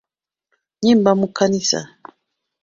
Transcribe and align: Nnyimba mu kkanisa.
Nnyimba 0.77 1.11
mu 1.19 1.27
kkanisa. 1.29 1.79